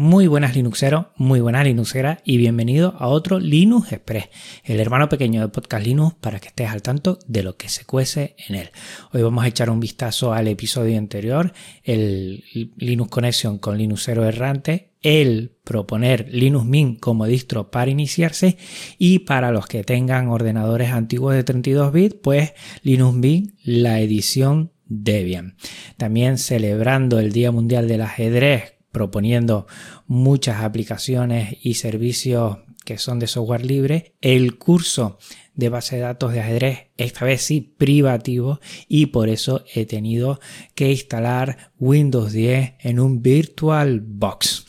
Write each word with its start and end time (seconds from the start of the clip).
Muy 0.00 0.28
buenas 0.28 0.54
Linuxeros, 0.54 1.06
muy 1.16 1.40
buenas 1.40 1.64
Linuxeras 1.64 2.20
y 2.24 2.36
bienvenido 2.36 2.94
a 3.00 3.08
otro 3.08 3.40
Linux 3.40 3.90
Express, 3.90 4.28
el 4.62 4.78
hermano 4.78 5.08
pequeño 5.08 5.40
de 5.40 5.48
Podcast 5.48 5.84
Linux 5.84 6.14
para 6.20 6.38
que 6.38 6.46
estés 6.46 6.70
al 6.70 6.82
tanto 6.82 7.18
de 7.26 7.42
lo 7.42 7.56
que 7.56 7.68
se 7.68 7.84
cuece 7.84 8.36
en 8.46 8.54
él. 8.54 8.70
Hoy 9.12 9.22
vamos 9.22 9.42
a 9.42 9.48
echar 9.48 9.70
un 9.70 9.80
vistazo 9.80 10.32
al 10.32 10.46
episodio 10.46 10.96
anterior, 10.96 11.52
el 11.82 12.44
Linux 12.76 13.10
Connection 13.10 13.58
con 13.58 13.76
Linuxero 13.76 14.24
errante, 14.24 14.92
el 15.02 15.56
proponer 15.64 16.28
Linux 16.32 16.64
Mint 16.64 17.00
como 17.00 17.26
distro 17.26 17.72
para 17.72 17.90
iniciarse 17.90 18.56
y 18.98 19.18
para 19.18 19.50
los 19.50 19.66
que 19.66 19.82
tengan 19.82 20.28
ordenadores 20.28 20.92
antiguos 20.92 21.34
de 21.34 21.42
32 21.42 21.92
bits, 21.92 22.16
pues 22.22 22.52
Linux 22.84 23.16
Mint 23.16 23.50
la 23.64 23.98
edición 23.98 24.70
Debian. 24.84 25.56
También 25.96 26.38
celebrando 26.38 27.18
el 27.18 27.32
Día 27.32 27.50
Mundial 27.50 27.88
del 27.88 28.02
Ajedrez 28.02 28.77
proponiendo 28.98 29.68
muchas 30.08 30.64
aplicaciones 30.64 31.56
y 31.62 31.74
servicios 31.74 32.58
que 32.84 32.98
son 32.98 33.20
de 33.20 33.28
software 33.28 33.64
libre, 33.64 34.16
el 34.22 34.58
curso 34.58 35.18
de 35.54 35.68
base 35.68 35.94
de 35.94 36.02
datos 36.02 36.32
de 36.32 36.40
ajedrez, 36.40 36.88
esta 36.96 37.24
vez 37.24 37.42
sí 37.42 37.60
privativo, 37.60 38.58
y 38.88 39.06
por 39.06 39.28
eso 39.28 39.62
he 39.72 39.86
tenido 39.86 40.40
que 40.74 40.90
instalar 40.90 41.70
Windows 41.78 42.32
10 42.32 42.74
en 42.80 42.98
un 42.98 43.22
Virtual 43.22 44.00
Box 44.00 44.66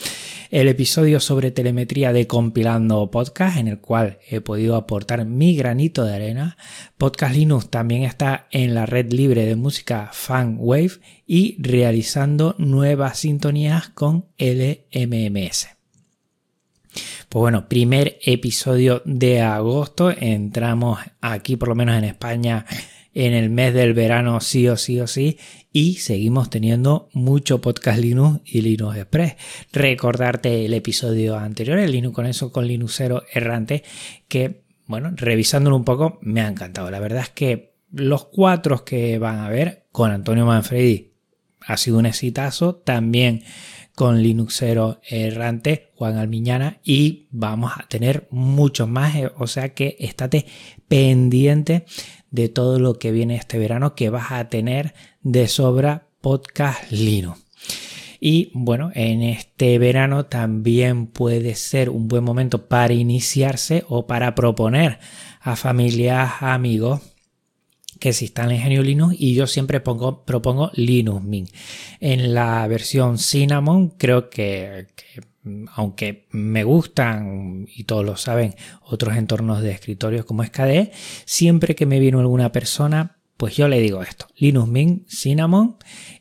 el 0.49 0.67
episodio 0.67 1.19
sobre 1.19 1.51
telemetría 1.51 2.11
de 2.11 2.25
Compilando 2.25 3.11
Podcast, 3.11 3.57
en 3.57 3.67
el 3.67 3.79
cual 3.79 4.17
he 4.27 4.41
podido 4.41 4.75
aportar 4.75 5.25
mi 5.25 5.55
granito 5.55 6.03
de 6.03 6.15
arena. 6.15 6.57
Podcast 6.97 7.35
Linux 7.35 7.69
también 7.69 8.03
está 8.03 8.47
en 8.51 8.73
la 8.73 8.87
red 8.87 9.11
libre 9.11 9.45
de 9.45 9.55
música 9.55 10.09
FanWave 10.11 10.93
y 11.27 11.55
realizando 11.61 12.55
nuevas 12.57 13.19
sintonías 13.19 13.89
con 13.89 14.25
LMMS. 14.39 15.67
Pues 17.29 17.39
bueno, 17.41 17.69
primer 17.69 18.17
episodio 18.23 19.03
de 19.05 19.41
agosto. 19.41 20.09
Entramos 20.09 20.99
aquí, 21.21 21.57
por 21.57 21.69
lo 21.69 21.75
menos 21.75 21.95
en 21.95 22.05
España, 22.05 22.65
en 23.13 23.33
el 23.33 23.49
mes 23.49 23.73
del 23.73 23.93
verano 23.93 24.39
sí 24.39 24.67
o 24.67 24.77
sí 24.77 24.99
o 24.99 25.07
sí 25.07 25.37
y 25.71 25.95
seguimos 25.95 26.49
teniendo 26.49 27.09
mucho 27.13 27.61
podcast 27.61 27.99
Linux 27.99 28.41
y 28.45 28.61
Linux 28.61 28.97
Express. 28.97 29.35
Recordarte 29.71 30.65
el 30.65 30.73
episodio 30.73 31.37
anterior, 31.37 31.79
el 31.79 31.91
Linux 31.91 32.15
con 32.15 32.25
eso 32.25 32.51
con 32.51 32.67
Linuxero 32.67 33.23
errante, 33.33 33.83
que 34.27 34.63
bueno, 34.87 35.11
revisándolo 35.15 35.75
un 35.75 35.85
poco 35.85 36.17
me 36.21 36.41
ha 36.41 36.47
encantado. 36.47 36.89
La 36.89 36.99
verdad 36.99 37.21
es 37.21 37.29
que 37.29 37.75
los 37.91 38.25
cuatro 38.25 38.83
que 38.83 39.19
van 39.19 39.39
a 39.39 39.49
ver 39.49 39.85
con 39.91 40.11
Antonio 40.11 40.45
Manfredi 40.45 41.13
ha 41.61 41.77
sido 41.77 41.99
un 41.99 42.05
exitazo. 42.05 42.75
También 42.75 43.43
con 43.95 44.23
Linuxero 44.23 45.01
errante, 45.07 45.91
Juan 45.95 46.17
Almiñana, 46.17 46.79
y 46.83 47.27
vamos 47.31 47.73
a 47.75 47.87
tener 47.87 48.27
muchos 48.31 48.87
más. 48.87 49.15
O 49.37 49.45
sea 49.45 49.73
que 49.73 49.97
estate 49.99 50.45
pendiente 50.87 51.85
de 52.31 52.49
todo 52.49 52.79
lo 52.79 52.95
que 52.95 53.11
viene 53.11 53.35
este 53.35 53.57
verano 53.57 53.95
que 53.95 54.09
vas 54.09 54.31
a 54.31 54.49
tener 54.49 54.93
de 55.21 55.47
sobra 55.47 56.07
podcast 56.21 56.91
Linux. 56.91 57.39
Y 58.19 58.51
bueno, 58.53 58.91
en 58.95 59.23
este 59.23 59.79
verano 59.79 60.25
también 60.25 61.07
puede 61.07 61.55
ser 61.55 61.89
un 61.89 62.07
buen 62.07 62.23
momento 62.23 62.67
para 62.67 62.93
iniciarse 62.93 63.85
o 63.87 64.07
para 64.07 64.35
proponer 64.35 64.99
a 65.39 65.55
familias, 65.55 66.41
amigos 66.41 67.01
que 67.99 68.13
se 68.13 68.25
instalen 68.25 68.57
en 68.57 68.63
Genio 68.63 68.83
Linux 68.83 69.15
y 69.17 69.35
yo 69.35 69.45
siempre 69.45 69.79
pongo, 69.79 70.23
propongo 70.23 70.71
Linux 70.73 71.23
Mint. 71.23 71.49
En 71.99 72.33
la 72.33 72.65
versión 72.67 73.17
Cinnamon 73.17 73.89
creo 73.89 74.29
que, 74.29 74.87
que 74.95 75.21
aunque 75.73 76.27
me 76.31 76.63
gustan, 76.63 77.67
y 77.73 77.83
todos 77.83 78.05
lo 78.05 78.17
saben, 78.17 78.55
otros 78.81 79.15
entornos 79.15 79.61
de 79.61 79.71
escritorios 79.71 80.25
como 80.25 80.43
SKD, 80.43 80.91
siempre 81.25 81.75
que 81.75 81.85
me 81.85 81.99
viene 81.99 82.19
alguna 82.19 82.51
persona, 82.51 83.17
pues 83.37 83.55
yo 83.55 83.67
le 83.67 83.79
digo 83.79 84.01
esto, 84.03 84.27
Linux 84.37 84.67
Mint 84.67 85.07
Cinnamon 85.07 85.77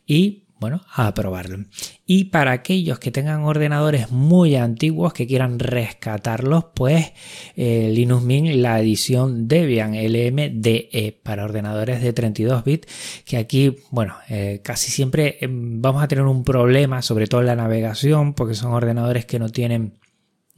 y 0.07 0.48
bueno, 0.61 0.83
a 0.93 1.15
probarlo. 1.15 1.65
Y 2.05 2.25
para 2.25 2.53
aquellos 2.53 2.99
que 2.99 3.11
tengan 3.11 3.43
ordenadores 3.43 4.11
muy 4.11 4.57
antiguos 4.57 5.13
que 5.13 5.27
quieran 5.27 5.59
rescatarlos, 5.59 6.67
pues 6.75 7.13
eh, 7.57 7.91
Linux 7.95 8.23
Mint, 8.23 8.49
la 8.57 8.81
edición 8.81 9.47
Debian 9.47 9.93
LMDE 9.93 11.21
para 11.23 11.45
ordenadores 11.45 12.03
de 12.03 12.13
32 12.13 12.65
bits, 12.65 13.23
que 13.25 13.37
aquí, 13.37 13.77
bueno, 13.91 14.17
eh, 14.29 14.61
casi 14.65 14.91
siempre 14.91 15.39
em, 15.41 15.81
vamos 15.81 16.03
a 16.03 16.09
tener 16.09 16.25
un 16.25 16.45
problema, 16.45 17.03
sobre 17.03 17.27
todo 17.27 17.41
en 17.43 17.49
la 17.49 17.57
navegación, 17.57 18.35
porque 18.35 18.55
son 18.55 18.73
ordenadores 18.73 19.27
que 19.27 19.39
no 19.39 19.51
tienen 19.51 19.99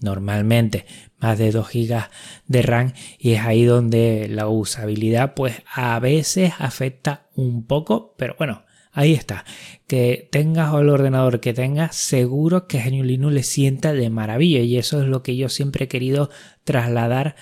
normalmente 0.00 0.86
más 1.18 1.38
de 1.38 1.50
2 1.50 1.68
GB 1.68 2.08
de 2.46 2.62
RAM 2.62 2.92
y 3.18 3.32
es 3.32 3.40
ahí 3.40 3.64
donde 3.64 4.28
la 4.30 4.48
usabilidad 4.48 5.34
pues 5.34 5.62
a 5.72 5.98
veces 6.00 6.54
afecta 6.58 7.28
un 7.34 7.66
poco, 7.66 8.14
pero 8.16 8.34
bueno, 8.38 8.64
Ahí 8.92 9.12
está. 9.12 9.44
Que 9.86 10.28
tengas 10.30 10.74
el 10.74 10.88
ordenador 10.88 11.40
que 11.40 11.54
tengas, 11.54 11.96
seguro 11.96 12.66
que 12.66 12.80
GNU 12.80 13.04
Linux 13.04 13.34
le 13.34 13.42
sienta 13.42 13.92
de 13.92 14.10
maravilla. 14.10 14.60
Y 14.60 14.78
eso 14.78 15.00
es 15.00 15.06
lo 15.06 15.22
que 15.22 15.36
yo 15.36 15.48
siempre 15.48 15.84
he 15.84 15.88
querido 15.88 16.30
trasladar 16.64 17.36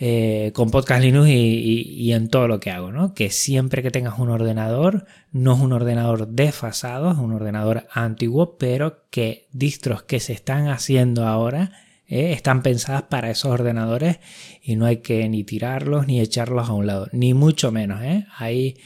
eh, 0.00 0.52
con 0.54 0.70
Podcast 0.70 1.02
Linux 1.02 1.28
y, 1.28 2.12
en 2.12 2.28
todo 2.28 2.46
lo 2.46 2.60
que 2.60 2.70
hago, 2.70 2.92
¿no? 2.92 3.14
Que 3.14 3.30
siempre 3.30 3.82
que 3.82 3.90
tengas 3.90 4.20
un 4.20 4.30
ordenador, 4.30 5.06
no 5.32 5.54
es 5.54 5.60
un 5.60 5.72
ordenador 5.72 6.28
desfasado, 6.28 7.10
es 7.10 7.18
un 7.18 7.32
ordenador 7.32 7.88
antiguo, 7.92 8.58
pero 8.58 9.08
que 9.10 9.48
distros 9.50 10.04
que 10.04 10.20
se 10.20 10.32
están 10.32 10.68
haciendo 10.68 11.26
ahora 11.26 11.72
eh, 12.06 12.30
están 12.32 12.62
pensadas 12.62 13.02
para 13.02 13.28
esos 13.28 13.50
ordenadores 13.50 14.20
y 14.62 14.76
no 14.76 14.86
hay 14.86 14.98
que 14.98 15.28
ni 15.28 15.42
tirarlos 15.42 16.06
ni 16.06 16.20
echarlos 16.20 16.68
a 16.68 16.74
un 16.74 16.86
lado, 16.86 17.08
ni 17.10 17.34
mucho 17.34 17.72
menos, 17.72 18.00
¿eh? 18.00 18.24
Ahí 18.36 18.76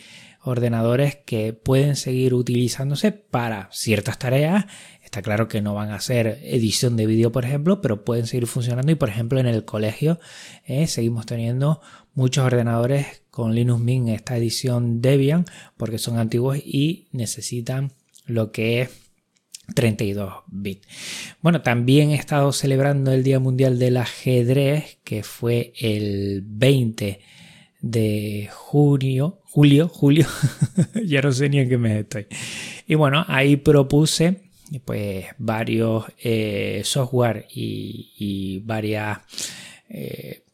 ordenadores 0.44 1.16
que 1.16 1.52
pueden 1.52 1.96
seguir 1.96 2.34
utilizándose 2.34 3.12
para 3.12 3.68
ciertas 3.72 4.18
tareas. 4.18 4.66
Está 5.02 5.22
claro 5.22 5.48
que 5.48 5.62
no 5.62 5.74
van 5.74 5.90
a 5.90 6.00
ser 6.00 6.40
edición 6.42 6.96
de 6.96 7.06
vídeo, 7.06 7.32
por 7.32 7.44
ejemplo, 7.44 7.80
pero 7.80 8.04
pueden 8.04 8.26
seguir 8.26 8.46
funcionando 8.46 8.90
y, 8.90 8.96
por 8.96 9.08
ejemplo, 9.08 9.38
en 9.38 9.46
el 9.46 9.64
colegio 9.64 10.18
eh, 10.64 10.86
seguimos 10.86 11.26
teniendo 11.26 11.80
muchos 12.14 12.44
ordenadores 12.44 13.22
con 13.30 13.54
Linux 13.54 13.80
Mint 13.80 14.08
esta 14.08 14.36
edición 14.36 15.00
Debian 15.00 15.44
porque 15.76 15.98
son 15.98 16.18
antiguos 16.18 16.58
y 16.58 17.08
necesitan 17.12 17.92
lo 18.26 18.52
que 18.52 18.82
es 18.82 18.90
32 19.74 20.34
bits. 20.48 20.86
Bueno, 21.40 21.62
también 21.62 22.10
he 22.10 22.16
estado 22.16 22.52
celebrando 22.52 23.12
el 23.12 23.22
Día 23.22 23.38
Mundial 23.38 23.78
del 23.78 23.96
Ajedrez, 23.96 24.98
que 25.04 25.22
fue 25.22 25.72
el 25.78 26.42
20 26.44 27.20
de 27.82 28.48
junio, 28.52 29.40
julio, 29.42 29.88
julio, 29.88 30.26
ya 31.04 31.20
no 31.20 31.32
sé 31.32 31.48
ni 31.48 31.58
en 31.58 31.68
qué 31.68 31.76
mes 31.76 32.00
estoy. 32.00 32.26
Y 32.86 32.94
bueno, 32.94 33.24
ahí 33.28 33.56
propuse 33.56 34.40
pues 34.84 35.26
varios 35.36 36.04
eh, 36.22 36.80
software 36.84 37.46
y, 37.54 38.62
varias 38.64 39.18
eh, 39.88 40.44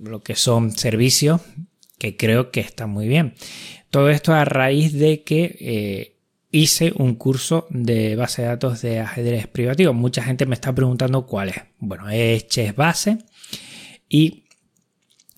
lo 0.00 0.22
que 0.22 0.36
son 0.36 0.70
servicios 0.70 1.40
que 1.98 2.16
creo 2.16 2.50
que 2.52 2.60
están 2.60 2.90
muy 2.90 3.08
bien. 3.08 3.34
Todo 3.90 4.10
esto 4.10 4.32
a 4.32 4.44
raíz 4.44 4.92
de 4.92 5.22
que 5.22 5.56
eh, 5.60 6.16
hice 6.52 6.92
un 6.94 7.14
curso 7.16 7.66
de 7.70 8.14
base 8.14 8.42
de 8.42 8.48
datos 8.48 8.82
de 8.82 9.00
ajedrez 9.00 9.48
privativo. 9.48 9.92
Mucha 9.92 10.22
gente 10.22 10.46
me 10.46 10.54
está 10.54 10.72
preguntando 10.74 11.26
cuál 11.26 11.48
es. 11.48 11.56
Bueno, 11.78 12.08
es 12.08 12.46
Chess 12.46 12.76
Base 12.76 13.18
y 14.08 14.44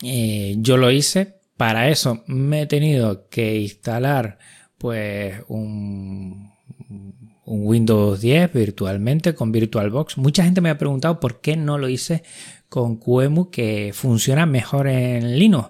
yo 0.02 0.76
lo 0.76 0.90
hice 0.90 1.40
para 1.60 1.90
eso 1.90 2.24
me 2.26 2.62
he 2.62 2.66
tenido 2.66 3.28
que 3.28 3.58
instalar 3.58 4.38
pues 4.78 5.42
un, 5.48 6.50
Windows 7.44 8.18
10 8.18 8.50
virtualmente 8.54 9.34
con 9.34 9.52
VirtualBox. 9.52 10.16
Mucha 10.16 10.42
gente 10.42 10.62
me 10.62 10.70
ha 10.70 10.78
preguntado 10.78 11.20
por 11.20 11.42
qué 11.42 11.58
no 11.58 11.76
lo 11.76 11.90
hice 11.90 12.22
con 12.70 12.96
QEMU 12.96 13.50
que 13.50 13.90
funciona 13.92 14.46
mejor 14.46 14.88
en 14.88 15.38
Linux. 15.38 15.68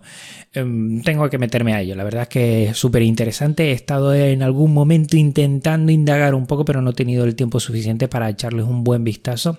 Em, 0.53 1.03
tengo 1.03 1.29
que 1.29 1.39
meterme 1.39 1.75
a 1.75 1.81
ello. 1.81 1.97
La 1.97 2.05
verdad 2.05 2.23
es 2.23 2.29
que 2.29 2.65
es 2.67 2.77
súper 2.77 3.03
interesante. 3.03 3.71
He 3.71 3.73
estado 3.73 4.15
en 4.15 4.45
algún 4.45 4.73
momento 4.73 5.17
intentando 5.17 5.91
indagar 5.91 6.37
un 6.37 6.47
poco, 6.47 6.65
pero 6.65 6.83
no 6.83 6.91
he 6.91 6.95
tenido 6.95 7.25
el 7.25 7.35
tiempo 7.35 7.59
suficiente 7.59 8.07
para 8.07 8.29
echarles 8.29 8.65
un 8.65 8.85
buen 8.85 9.03
vistazo 9.03 9.59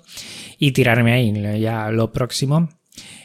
y 0.58 0.72
tirarme 0.72 1.12
ahí. 1.12 1.60
Ya 1.60 1.90
lo 1.92 2.14
próximo 2.14 2.70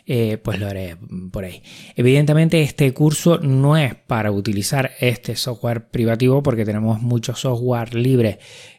eh, 0.06 0.38
pues 0.38 0.58
lo 0.58 0.66
haré 0.66 0.96
por 1.32 1.44
ahí. 1.44 1.62
Evidentemente 1.94 2.62
este 2.62 2.92
curso 2.92 3.38
no 3.38 3.76
es 3.76 3.94
para 3.94 4.30
utilizar 4.30 4.92
este 5.00 5.36
software 5.36 5.88
privativo 5.88 6.42
porque 6.42 6.64
tenemos 6.64 7.00
mucho 7.00 7.34
software 7.34 7.94
libre 7.94 8.38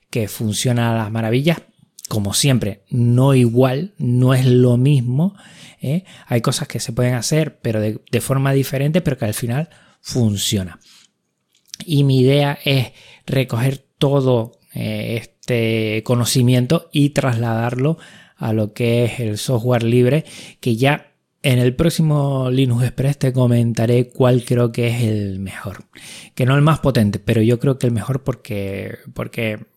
que 0.10 0.28
funciona 0.28 0.92
a 0.92 0.98
las 0.98 1.12
maravillas. 1.12 1.62
Como 2.08 2.34
siempre, 2.34 2.84
no 2.90 3.34
igual, 3.34 3.94
no 3.98 4.34
es 4.34 4.46
lo 4.46 4.78
mismo. 4.78 5.36
¿eh? 5.82 6.06
Hay 6.28 6.40
cosas 6.42 6.70
que 6.70 6.80
se 6.80 6.94
pueden 6.94 7.16
hacer, 7.16 7.60
pero 7.60 7.82
de, 7.82 8.02
de 8.10 8.22
forma 8.22 8.54
diferente, 8.54 9.02
pero 9.02 9.18
que 9.18 9.26
al 9.26 9.34
final 9.34 9.70
funciona. 10.00 10.80
Y 11.86 12.06
mi 12.06 12.22
idea 12.22 12.58
es 12.64 12.94
recoger 13.26 13.86
todo 13.98 14.58
eh, 14.74 15.18
este 15.22 16.04
conocimiento 16.04 16.90
y 16.92 17.10
trasladarlo 17.10 17.98
a 18.38 18.54
lo 18.54 18.74
que 18.74 19.06
es 19.06 19.20
el 19.20 19.38
software 19.38 19.84
libre 19.84 20.26
que 20.60 20.76
ya 20.76 21.08
en 21.44 21.60
el 21.60 21.76
próximo 21.76 22.50
Linux 22.52 22.84
Express 22.84 23.20
te 23.20 23.32
comentaré 23.32 24.10
cuál 24.10 24.44
creo 24.44 24.72
que 24.72 24.88
es 24.88 25.04
el 25.04 25.40
mejor. 25.40 25.86
Que 26.36 26.46
no 26.46 26.56
el 26.56 26.62
más 26.62 26.80
potente, 26.80 27.20
pero 27.20 27.42
yo 27.42 27.58
creo 27.58 27.78
que 27.78 27.88
el 27.88 27.94
mejor 27.94 28.24
porque, 28.24 28.98
porque 29.14 29.68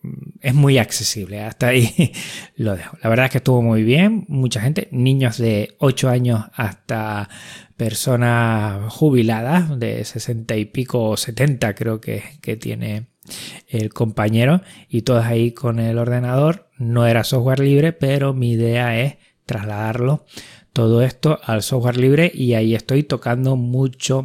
es 0.41 0.53
muy 0.53 0.79
accesible. 0.79 1.39
Hasta 1.41 1.67
ahí 1.67 2.11
lo 2.57 2.75
dejo. 2.75 2.97
La 3.01 3.09
verdad 3.09 3.27
es 3.27 3.31
que 3.31 3.37
estuvo 3.37 3.61
muy 3.61 3.83
bien. 3.83 4.25
Mucha 4.27 4.59
gente, 4.59 4.89
niños 4.91 5.37
de 5.37 5.75
8 5.77 6.09
años 6.09 6.45
hasta 6.55 7.29
personas 7.77 8.91
jubiladas 8.91 9.79
de 9.79 10.03
60 10.03 10.55
y 10.57 10.65
pico 10.65 11.09
o 11.09 11.15
70 11.15 11.73
creo 11.75 12.01
que, 12.01 12.23
que 12.41 12.57
tiene 12.57 13.07
el 13.69 13.93
compañero. 13.93 14.61
Y 14.89 15.03
todos 15.03 15.25
ahí 15.25 15.51
con 15.51 15.79
el 15.79 15.97
ordenador. 15.97 16.70
No 16.81 17.05
era 17.05 17.23
software 17.23 17.59
libre, 17.59 17.93
pero 17.93 18.33
mi 18.33 18.53
idea 18.53 18.99
es 18.99 19.17
trasladarlo 19.45 20.25
todo 20.73 21.03
esto 21.03 21.39
al 21.43 21.61
software 21.61 21.97
libre 21.97 22.31
y 22.33 22.55
ahí 22.55 22.73
estoy 22.73 23.03
tocando 23.03 23.55
mucho 23.55 24.23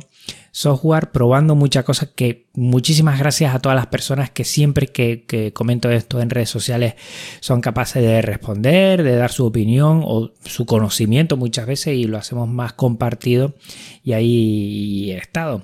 software, 0.53 1.11
probando 1.11 1.55
muchas 1.55 1.85
cosas 1.85 2.09
que 2.17 2.47
muchísimas 2.55 3.19
gracias 3.19 3.55
a 3.55 3.59
todas 3.59 3.77
las 3.77 3.89
personas 3.89 4.31
que 4.31 4.45
siempre 4.45 4.87
que, 4.87 5.53
comento 5.53 5.91
esto 5.91 6.19
en 6.19 6.31
redes 6.31 6.49
sociales 6.49 6.95
son 7.41 7.61
capaces 7.61 8.03
de 8.03 8.23
responder, 8.23 9.03
de 9.03 9.17
dar 9.17 9.31
su 9.31 9.45
opinión 9.45 10.01
o 10.03 10.33
su 10.47 10.65
conocimiento 10.65 11.37
muchas 11.37 11.67
veces 11.67 11.95
y 11.99 12.05
lo 12.05 12.17
hacemos 12.17 12.49
más 12.49 12.73
compartido 12.73 13.55
y 14.03 14.15
ahí 14.15 15.13
he 15.13 15.19
estado. 15.19 15.63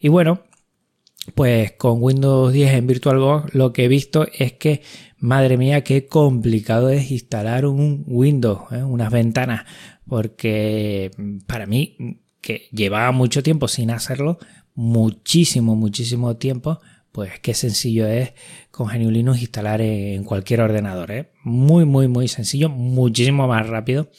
Y 0.00 0.08
bueno, 0.08 0.42
pues 1.34 1.72
con 1.72 2.02
Windows 2.02 2.52
10 2.52 2.74
en 2.74 2.86
VirtualBox 2.86 3.54
lo 3.54 3.72
que 3.72 3.84
he 3.84 3.88
visto 3.88 4.26
es 4.32 4.52
que 4.54 4.82
madre 5.18 5.56
mía 5.56 5.82
qué 5.84 6.06
complicado 6.06 6.88
es 6.90 7.10
instalar 7.10 7.66
un 7.66 8.04
Windows, 8.06 8.72
¿eh? 8.72 8.82
unas 8.82 9.10
ventanas 9.10 9.64
porque 10.06 11.10
para 11.46 11.66
mí, 11.66 12.20
que 12.40 12.68
llevaba 12.70 13.10
mucho 13.12 13.42
tiempo 13.42 13.68
sin 13.68 13.90
hacerlo, 13.90 14.38
muchísimo, 14.74 15.74
muchísimo 15.74 16.36
tiempo, 16.36 16.80
pues 17.12 17.40
qué 17.40 17.54
sencillo 17.54 18.06
es 18.06 18.34
con 18.70 18.88
GNU 18.88 19.10
Linux 19.10 19.40
instalar 19.40 19.80
en 19.80 20.22
cualquier 20.24 20.60
ordenador. 20.60 21.10
¿eh? 21.10 21.32
Muy, 21.42 21.84
muy, 21.84 22.08
muy 22.08 22.28
sencillo, 22.28 22.68
muchísimo 22.68 23.48
más 23.48 23.66
rápido 23.66 24.10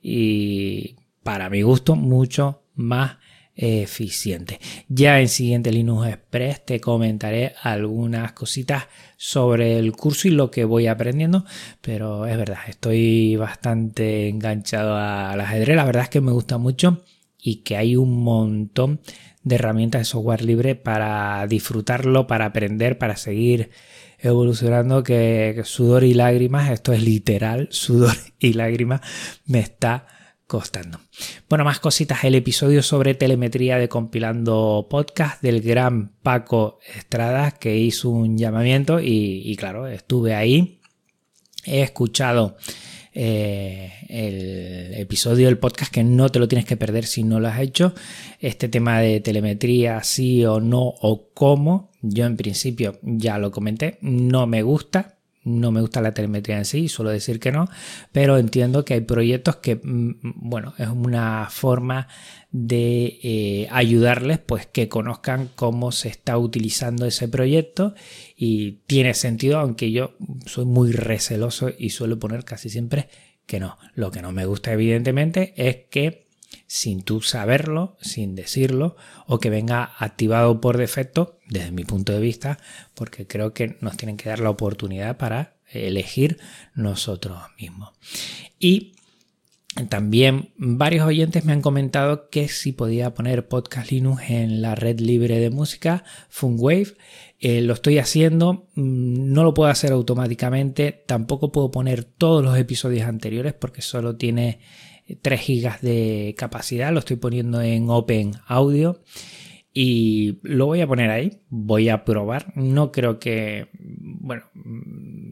y 0.00 0.96
para 1.22 1.50
mi 1.50 1.62
gusto 1.62 1.96
mucho 1.96 2.62
más 2.74 3.16
eficiente. 3.56 4.60
Ya 4.88 5.20
en 5.20 5.28
siguiente 5.28 5.72
Linux 5.72 6.08
Express 6.08 6.64
te 6.64 6.80
comentaré 6.80 7.54
algunas 7.62 8.32
cositas 8.32 8.84
sobre 9.16 9.78
el 9.78 9.92
curso 9.92 10.28
y 10.28 10.32
lo 10.32 10.50
que 10.50 10.64
voy 10.64 10.86
aprendiendo, 10.86 11.44
pero 11.80 12.26
es 12.26 12.36
verdad, 12.36 12.58
estoy 12.68 13.36
bastante 13.36 14.28
enganchado 14.28 14.96
al 14.96 15.40
ajedrez, 15.40 15.76
la 15.76 15.84
verdad 15.84 16.04
es 16.04 16.10
que 16.10 16.20
me 16.20 16.32
gusta 16.32 16.58
mucho 16.58 17.02
y 17.40 17.56
que 17.62 17.76
hay 17.76 17.96
un 17.96 18.22
montón 18.22 19.00
de 19.42 19.54
herramientas 19.54 20.00
de 20.02 20.04
software 20.04 20.44
libre 20.44 20.74
para 20.74 21.46
disfrutarlo, 21.46 22.26
para 22.26 22.46
aprender, 22.46 22.98
para 22.98 23.16
seguir 23.16 23.70
evolucionando 24.18 25.02
que, 25.02 25.62
sudor 25.64 26.04
y 26.04 26.14
lágrimas, 26.14 26.70
esto 26.70 26.92
es 26.92 27.02
literal, 27.02 27.68
sudor 27.70 28.16
y 28.38 28.52
lágrimas 28.52 29.00
me 29.46 29.60
está 29.60 30.08
costando. 30.46 31.00
Bueno, 31.48 31.64
más 31.64 31.80
cositas, 31.80 32.24
el 32.24 32.34
episodio 32.34 32.82
sobre 32.82 33.14
telemetría 33.14 33.78
de 33.78 33.88
compilando 33.88 34.86
podcast 34.88 35.42
del 35.42 35.60
gran 35.60 36.12
Paco 36.22 36.78
Estrada 36.94 37.50
que 37.50 37.76
hizo 37.76 38.10
un 38.10 38.38
llamamiento 38.38 39.00
y, 39.00 39.54
claro, 39.58 39.88
estuve 39.88 40.34
ahí, 40.34 40.80
he 41.64 41.82
escuchado 41.82 42.56
eh, 43.12 43.92
el 44.08 44.94
episodio 44.94 45.46
del 45.46 45.58
podcast 45.58 45.92
que 45.92 46.04
no 46.04 46.28
te 46.28 46.38
lo 46.38 46.46
tienes 46.46 46.66
que 46.66 46.76
perder 46.76 47.06
si 47.06 47.24
no 47.24 47.40
lo 47.40 47.48
has 47.48 47.60
hecho. 47.60 47.94
Este 48.38 48.68
tema 48.68 49.00
de 49.00 49.20
telemetría, 49.20 50.02
sí 50.04 50.44
o 50.44 50.60
no 50.60 50.82
o 50.82 51.30
cómo, 51.34 51.90
yo 52.02 52.24
en 52.24 52.36
principio 52.36 52.98
ya 53.02 53.38
lo 53.38 53.50
comenté, 53.50 53.98
no 54.00 54.46
me 54.46 54.62
gusta, 54.62 55.18
no 55.46 55.70
me 55.70 55.80
gusta 55.80 56.02
la 56.02 56.12
telemetría 56.12 56.58
en 56.58 56.64
sí, 56.64 56.88
suelo 56.88 57.12
decir 57.12 57.38
que 57.38 57.52
no, 57.52 57.68
pero 58.10 58.36
entiendo 58.36 58.84
que 58.84 58.94
hay 58.94 59.00
proyectos 59.00 59.56
que, 59.56 59.76
mm, 59.76 60.18
bueno, 60.34 60.74
es 60.76 60.88
una 60.88 61.46
forma 61.50 62.08
de 62.50 63.20
eh, 63.22 63.68
ayudarles, 63.70 64.40
pues 64.40 64.66
que 64.66 64.88
conozcan 64.88 65.48
cómo 65.54 65.92
se 65.92 66.08
está 66.08 66.36
utilizando 66.36 67.06
ese 67.06 67.28
proyecto 67.28 67.94
y 68.36 68.80
tiene 68.88 69.14
sentido, 69.14 69.60
aunque 69.60 69.92
yo 69.92 70.16
soy 70.46 70.64
muy 70.64 70.90
receloso 70.90 71.70
y 71.78 71.90
suelo 71.90 72.18
poner 72.18 72.44
casi 72.44 72.68
siempre 72.68 73.08
que 73.46 73.60
no. 73.60 73.78
Lo 73.94 74.10
que 74.10 74.22
no 74.22 74.32
me 74.32 74.46
gusta, 74.46 74.72
evidentemente, 74.72 75.54
es 75.56 75.76
que 75.90 76.26
sin 76.66 77.02
tú 77.02 77.22
saberlo, 77.22 77.96
sin 78.00 78.34
decirlo, 78.34 78.96
o 79.26 79.38
que 79.38 79.50
venga 79.50 79.92
activado 79.98 80.60
por 80.60 80.76
defecto, 80.76 81.35
desde 81.48 81.70
mi 81.70 81.84
punto 81.84 82.12
de 82.12 82.20
vista, 82.20 82.58
porque 82.94 83.26
creo 83.26 83.52
que 83.52 83.76
nos 83.80 83.96
tienen 83.96 84.16
que 84.16 84.28
dar 84.28 84.40
la 84.40 84.50
oportunidad 84.50 85.16
para 85.16 85.56
elegir 85.70 86.38
nosotros 86.74 87.38
mismos. 87.58 87.90
Y 88.58 88.92
también 89.88 90.52
varios 90.56 91.06
oyentes 91.06 91.44
me 91.44 91.52
han 91.52 91.60
comentado 91.60 92.30
que 92.30 92.48
si 92.48 92.72
podía 92.72 93.12
poner 93.12 93.46
podcast 93.46 93.90
Linux 93.90 94.22
en 94.30 94.62
la 94.62 94.74
red 94.74 95.00
libre 95.00 95.38
de 95.38 95.50
música 95.50 96.02
Funwave. 96.30 96.96
Eh, 97.40 97.60
lo 97.60 97.74
estoy 97.74 97.98
haciendo, 97.98 98.68
mm, 98.74 99.32
no 99.32 99.44
lo 99.44 99.52
puedo 99.52 99.70
hacer 99.70 99.92
automáticamente, 99.92 101.04
tampoco 101.06 101.52
puedo 101.52 101.70
poner 101.70 102.04
todos 102.04 102.42
los 102.42 102.56
episodios 102.56 103.06
anteriores 103.06 103.52
porque 103.52 103.82
solo 103.82 104.16
tiene 104.16 104.60
3 105.20 105.46
GB 105.46 105.80
de 105.82 106.34
capacidad, 106.38 106.90
lo 106.90 107.00
estoy 107.00 107.16
poniendo 107.16 107.60
en 107.60 107.90
Open 107.90 108.32
Audio 108.46 109.02
y 109.78 110.38
lo 110.40 110.64
voy 110.64 110.80
a 110.80 110.86
poner 110.86 111.10
ahí, 111.10 111.42
voy 111.50 111.90
a 111.90 112.02
probar, 112.02 112.50
no 112.54 112.92
creo 112.92 113.18
que, 113.18 113.68
bueno, 113.74 114.44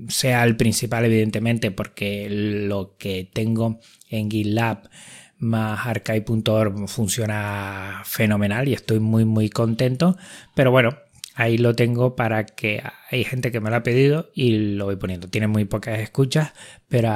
sea 0.08 0.44
el 0.44 0.58
principal 0.58 1.06
evidentemente 1.06 1.70
porque 1.70 2.28
lo 2.28 2.94
que 2.98 3.26
tengo 3.32 3.80
en 4.10 4.30
GitLab 4.30 4.90
más 5.38 5.86
archive.org 5.86 6.86
funciona 6.88 8.02
fenomenal 8.04 8.68
y 8.68 8.74
estoy 8.74 9.00
muy 9.00 9.24
muy 9.24 9.48
contento, 9.48 10.18
pero 10.54 10.70
bueno, 10.70 10.94
ahí 11.34 11.58
lo 11.58 11.74
tengo 11.74 12.16
para 12.16 12.46
que 12.46 12.82
hay 13.10 13.24
gente 13.24 13.50
que 13.50 13.60
me 13.60 13.70
lo 13.70 13.76
ha 13.76 13.82
pedido 13.82 14.30
y 14.34 14.74
lo 14.74 14.86
voy 14.86 14.96
poniendo. 14.96 15.28
Tiene 15.28 15.48
muy 15.48 15.64
pocas 15.64 15.98
escuchas, 15.98 16.52
pero 16.88 17.12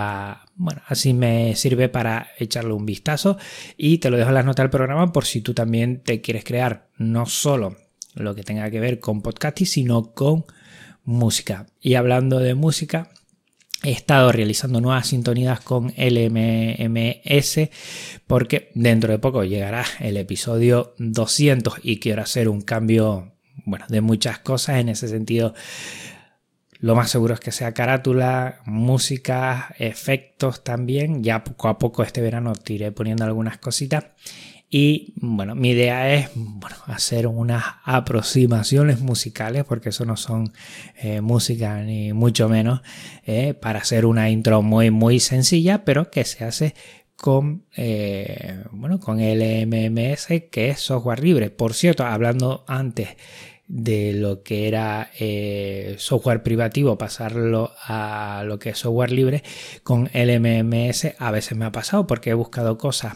bueno, 0.57 0.83
así 0.87 1.15
me 1.15 1.55
sirve 1.55 1.89
para 1.89 2.29
echarle 2.39 2.73
un 2.73 2.85
vistazo 2.85 3.39
y 3.77 3.99
te 3.99 4.11
lo 4.11 4.17
dejo 4.17 4.31
en 4.31 4.35
las 4.35 4.45
notas 4.45 4.65
del 4.65 4.71
programa 4.71 5.13
por 5.13 5.25
si 5.25 5.41
tú 5.41 5.55
también 5.55 6.03
te 6.03 6.21
quieres 6.21 6.45
crear 6.45 6.89
no 6.97 7.27
solo 7.27 7.77
lo 8.15 8.35
que 8.35 8.43
tenga 8.43 8.71
que 8.71 8.81
ver 8.81 8.99
con 8.99 9.23
podcasting, 9.23 9.67
sino 9.67 10.13
con 10.13 10.45
música. 11.05 11.67
Y 11.81 11.95
hablando 11.95 12.41
de 12.41 12.55
música, 12.55 13.11
He 13.85 13.93
estado 13.93 14.33
realizando 14.33 14.81
nuevas 14.81 15.07
sintonías 15.07 15.61
con 15.61 15.95
LMMS 15.97 17.71
porque 18.27 18.73
dentro 18.75 19.13
de 19.13 19.21
poco 19.21 19.45
llegará 19.45 19.85
el 20.01 20.17
episodio 20.17 20.95
200 20.99 21.75
y 21.85 22.01
quiero 22.01 22.23
hacer 22.23 22.49
un 22.49 22.63
cambio 22.63 23.38
bueno, 23.69 23.85
de 23.89 24.01
muchas 24.01 24.39
cosas 24.39 24.79
en 24.79 24.89
ese 24.89 25.09
sentido. 25.09 25.55
Lo 26.81 26.95
más 26.95 27.11
seguro 27.11 27.35
es 27.35 27.41
que 27.41 27.53
sea 27.53 27.75
carátula, 27.75 28.61
música, 28.65 29.75
efectos 29.79 30.63
también. 30.63 31.25
Ya 31.25 31.45
poco 31.45 31.69
a 31.69 31.79
poco 31.79 32.03
este 32.03 32.21
verano 32.21 32.55
te 32.55 32.75
iré 32.75 32.93
poniendo 32.93 33.25
algunas 33.25 33.59
cositas. 33.59 34.05
Y 34.71 35.15
bueno, 35.17 35.55
mi 35.55 35.71
idea 35.71 36.15
es 36.15 36.31
bueno, 36.35 36.77
hacer 36.87 37.27
unas 37.27 37.65
aproximaciones 37.85 39.01
musicales, 39.01 39.65
porque 39.65 39.89
eso 39.89 40.05
no 40.05 40.17
son 40.17 40.53
eh, 40.97 41.21
música 41.21 41.81
ni 41.83 42.13
mucho 42.13 42.49
menos, 42.49 42.83
eh, 43.25 43.55
para 43.55 43.81
hacer 43.81 44.05
una 44.05 44.31
intro 44.31 44.63
muy, 44.63 44.91
muy 44.91 45.21
sencilla, 45.21 45.85
pero 45.85 46.11
que 46.11 46.25
se 46.25 46.45
hace 46.45 46.75
con, 47.17 47.65
eh, 47.77 48.63
bueno, 48.71 49.01
con 49.01 49.21
el 49.21 49.67
MMS, 49.67 50.49
que 50.51 50.69
es 50.69 50.81
software 50.81 51.25
libre. 51.25 51.51
Por 51.51 51.75
cierto, 51.75 52.05
hablando 52.05 52.65
antes 52.69 53.09
de 53.69 54.15
lo 54.15 54.43
que 54.43 54.67
era 54.67 55.11
eh, 55.19 55.95
software 55.99 56.43
privativo, 56.43 56.97
pasarlo 56.97 57.73
a 57.85 58.43
lo 58.47 58.59
que 58.59 58.71
es 58.71 58.79
software 58.79 59.13
libre, 59.13 59.43
con 59.83 60.11
el 60.15 60.31
a 61.19 61.31
veces 61.31 61.57
me 61.57 61.67
ha 61.67 61.73
pasado 61.73 62.07
porque 62.07 62.31
he 62.31 62.35
buscado 62.35 62.79
cosas 62.79 63.15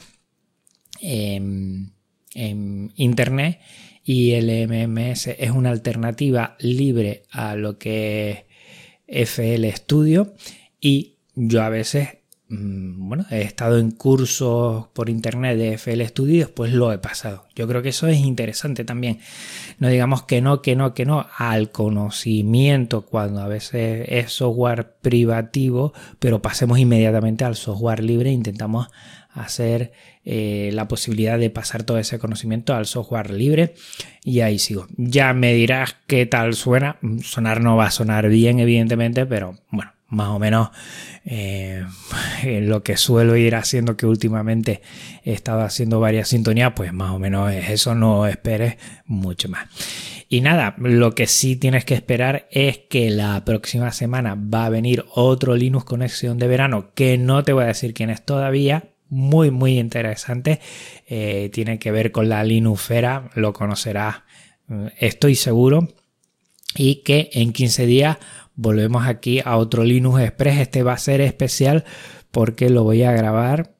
en, 1.01 1.95
internet 2.35 3.61
y 4.05 4.33
el 4.33 4.51
es 4.51 5.51
una 5.51 5.71
alternativa 5.71 6.57
libre 6.61 7.25
a 7.31 7.57
lo 7.57 7.79
que 7.79 8.47
es 9.07 9.39
FL 9.39 9.71
Studio 9.73 10.35
y 10.81 11.19
yo 11.35 11.63
a 11.63 11.69
veces 11.69 12.22
bueno, 12.55 13.25
he 13.31 13.43
estado 13.43 13.79
en 13.79 13.93
cursos 13.93 14.87
por 14.93 15.09
internet 15.09 15.57
de 15.57 15.75
FL 15.75 16.05
Studio 16.07 16.35
y 16.35 16.39
después 16.41 16.73
lo 16.73 16.93
he 16.93 16.99
pasado. 16.99 17.47
Yo 17.55 17.67
creo 17.67 17.81
que 17.81 17.89
eso 17.89 18.09
es 18.09 18.19
interesante 18.19 18.85
también. 18.85 19.21
No 19.79 19.89
digamos 19.89 20.25
que 20.25 20.43
no, 20.43 20.61
que 20.61 20.77
no, 20.77 20.93
que 20.93 21.07
no 21.07 21.27
al 21.39 21.71
conocimiento 21.71 23.03
cuando 23.07 23.41
a 23.41 23.49
veces 23.49 24.07
es 24.09 24.33
software 24.33 24.97
privativo, 25.01 25.95
pero 26.19 26.43
pasemos 26.43 26.79
inmediatamente 26.79 27.45
al 27.45 27.57
software 27.57 28.05
libre 28.05 28.29
e 28.29 28.35
intentamos 28.35 28.89
hacer 29.33 29.93
eh, 30.25 30.71
la 30.75 30.89
posibilidad 30.89 31.39
de 31.39 31.49
pasar 31.49 31.85
todo 31.85 31.99
ese 31.99 32.19
conocimiento 32.19 32.75
al 32.75 32.85
software 32.85 33.31
libre 33.31 33.75
y 34.23 34.41
ahí 34.41 34.59
sigo. 34.59 34.89
Ya 34.99 35.33
me 35.33 35.55
dirás 35.55 35.97
qué 36.07 36.27
tal 36.27 36.55
suena. 36.55 36.99
Sonar 37.23 37.63
no 37.63 37.77
va 37.77 37.87
a 37.87 37.91
sonar 37.91 38.29
bien, 38.29 38.59
evidentemente, 38.59 39.25
pero 39.25 39.57
bueno, 39.71 39.93
más 40.13 40.29
o 40.29 40.39
menos 40.39 40.69
eh, 41.25 41.85
lo 42.45 42.83
que 42.83 42.97
suelo 42.97 43.37
ir 43.37 43.55
haciendo 43.57 43.97
que 43.97 44.07
últimamente 44.07 44.83
he 45.25 45.33
estado 45.33 45.63
haciendo 45.63 46.01
varias 46.01 46.29
sintonías, 46.29 46.73
pues 46.77 46.93
más 46.93 47.13
o 47.13 47.19
menos 47.19 47.51
es 47.53 47.71
eso, 47.71 47.95
no 47.95 48.27
esperes 48.27 48.77
mucho 49.07 49.49
más. 49.49 49.69
Y 50.29 50.41
nada, 50.41 50.75
lo 50.79 51.15
que 51.15 51.27
sí 51.27 51.57
tienes 51.57 51.85
que 51.85 51.95
esperar 51.95 52.49
es 52.51 52.79
que 52.79 53.11
la 53.11 53.45
próxima 53.45 53.93
semana 53.93 54.35
va 54.35 54.67
a 54.67 54.71
venir 54.71 55.05
otro 55.15 55.57
Linux 55.57 55.85
Conexión 55.85 56.39
de 56.39 56.47
verano, 56.47 56.93
que 56.95 57.19
no 57.19 57.43
te 57.43 57.53
voy 57.53 57.65
a 57.65 57.69
decir 57.69 57.93
quién 57.93 58.11
es 58.11 58.25
todavía, 58.25 58.85
muy 59.09 59.51
muy 59.51 59.79
interesante, 59.79 60.61
eh, 61.07 61.51
tiene 61.53 61.79
que 61.79 61.91
ver 61.91 62.13
con 62.13 62.31
la 62.31 62.45
Linuxera, 62.45 63.31
lo 63.35 63.53
conocerás, 63.53 64.23
mm, 64.69 64.87
estoy 64.99 65.35
seguro, 65.35 65.89
y 66.75 67.03
que 67.03 67.31
en 67.35 67.53
15 67.53 67.87
días 67.87 68.17
volvemos 68.55 69.07
aquí 69.07 69.41
a 69.45 69.57
otro 69.57 69.85
Linux 69.85 70.21
Express. 70.21 70.61
Este 70.61 70.83
va 70.83 70.95
a 70.95 70.99
ser 70.99 71.21
especial 71.21 71.85
porque 72.31 72.71
lo 72.71 72.85
voy 72.85 73.03
a 73.03 73.13
grabar 73.13 73.75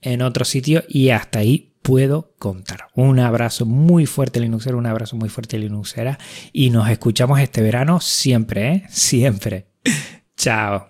en 0.00 0.22
otro 0.22 0.44
sitio 0.44 0.84
y 0.88 1.10
hasta 1.10 1.40
ahí 1.40 1.74
puedo 1.82 2.34
contar. 2.38 2.88
Un 2.94 3.18
abrazo 3.18 3.66
muy 3.66 4.06
fuerte 4.06 4.40
Linuxera, 4.40 4.76
un 4.76 4.86
abrazo 4.86 5.16
muy 5.16 5.28
fuerte 5.28 5.58
Linuxera 5.58 6.18
y 6.52 6.70
nos 6.70 6.88
escuchamos 6.88 7.40
este 7.40 7.62
verano 7.62 8.00
siempre, 8.00 8.72
¿eh? 8.72 8.84
Siempre. 8.90 9.68
Chao. 10.36 10.88